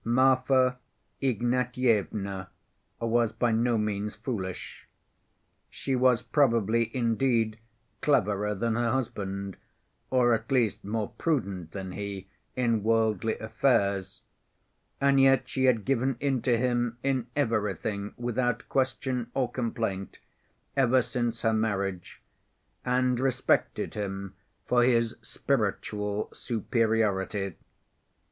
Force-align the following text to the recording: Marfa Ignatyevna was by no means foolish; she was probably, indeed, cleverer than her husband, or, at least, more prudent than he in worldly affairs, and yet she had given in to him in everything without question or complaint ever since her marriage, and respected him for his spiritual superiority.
Marfa 0.03 0.79
Ignatyevna 1.21 2.47
was 2.99 3.31
by 3.31 3.51
no 3.51 3.77
means 3.77 4.15
foolish; 4.15 4.87
she 5.69 5.95
was 5.95 6.23
probably, 6.23 6.89
indeed, 6.97 7.59
cleverer 8.01 8.55
than 8.55 8.73
her 8.73 8.89
husband, 8.89 9.57
or, 10.09 10.33
at 10.33 10.51
least, 10.51 10.83
more 10.83 11.09
prudent 11.19 11.69
than 11.73 11.91
he 11.91 12.27
in 12.55 12.81
worldly 12.81 13.37
affairs, 13.37 14.23
and 14.99 15.21
yet 15.21 15.47
she 15.47 15.65
had 15.65 15.85
given 15.85 16.17
in 16.19 16.41
to 16.41 16.57
him 16.57 16.97
in 17.03 17.27
everything 17.35 18.11
without 18.17 18.67
question 18.69 19.29
or 19.35 19.51
complaint 19.51 20.17
ever 20.75 21.03
since 21.03 21.43
her 21.43 21.53
marriage, 21.53 22.23
and 22.83 23.19
respected 23.19 23.93
him 23.93 24.33
for 24.65 24.83
his 24.83 25.15
spiritual 25.21 26.27
superiority. 26.33 27.53